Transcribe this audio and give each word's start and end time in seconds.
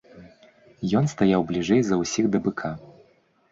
Ён 1.01 1.05
стаяў 1.13 1.45
бліжэй 1.53 1.81
за 1.91 2.01
ўсіх 2.01 2.33
да 2.35 2.43
быка. 2.49 2.75